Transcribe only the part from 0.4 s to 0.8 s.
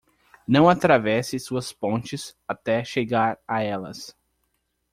Não